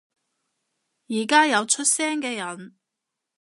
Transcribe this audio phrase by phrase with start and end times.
[1.09, 2.75] 而家有出聲嘅人